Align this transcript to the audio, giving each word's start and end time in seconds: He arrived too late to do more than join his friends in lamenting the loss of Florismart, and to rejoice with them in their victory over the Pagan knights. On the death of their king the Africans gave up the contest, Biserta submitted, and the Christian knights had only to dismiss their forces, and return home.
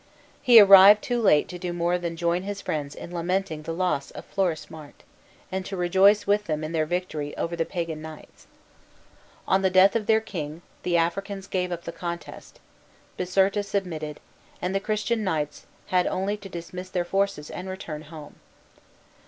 He 0.41 0.59
arrived 0.59 1.03
too 1.03 1.21
late 1.21 1.47
to 1.49 1.59
do 1.59 1.73
more 1.73 1.99
than 1.99 2.15
join 2.17 2.41
his 2.41 2.59
friends 2.59 2.95
in 2.95 3.13
lamenting 3.13 3.61
the 3.61 3.71
loss 3.71 4.09
of 4.09 4.25
Florismart, 4.25 5.03
and 5.51 5.63
to 5.67 5.77
rejoice 5.77 6.25
with 6.25 6.45
them 6.45 6.63
in 6.63 6.71
their 6.71 6.87
victory 6.87 7.37
over 7.37 7.55
the 7.55 7.67
Pagan 7.67 8.01
knights. 8.01 8.47
On 9.47 9.61
the 9.61 9.69
death 9.69 9.95
of 9.95 10.07
their 10.07 10.19
king 10.19 10.63
the 10.81 10.97
Africans 10.97 11.45
gave 11.45 11.71
up 11.71 11.83
the 11.83 11.91
contest, 11.91 12.59
Biserta 13.15 13.61
submitted, 13.63 14.19
and 14.59 14.73
the 14.73 14.79
Christian 14.79 15.23
knights 15.23 15.67
had 15.89 16.07
only 16.07 16.35
to 16.35 16.49
dismiss 16.49 16.89
their 16.89 17.05
forces, 17.05 17.51
and 17.51 17.69
return 17.69 18.01
home. 18.05 18.37